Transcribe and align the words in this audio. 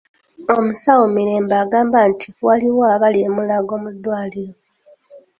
Omusawo 0.55 1.03
Mirembe 1.15 1.55
agamba 1.63 1.99
nti 2.09 2.27
waliwo 2.45 2.83
abali 2.93 3.19
e 3.27 3.29
Mulago 3.35 3.73
mu 3.83 3.89
ddwaliro. 3.95 4.57